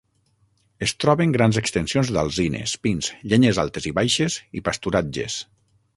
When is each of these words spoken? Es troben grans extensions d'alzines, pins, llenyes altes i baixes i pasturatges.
Es 0.85 0.93
troben 1.03 1.35
grans 1.35 1.59
extensions 1.61 2.09
d'alzines, 2.15 2.73
pins, 2.87 3.11
llenyes 3.35 3.61
altes 3.67 3.87
i 3.91 3.95
baixes 3.99 4.39
i 4.61 4.65
pasturatges. 4.71 5.37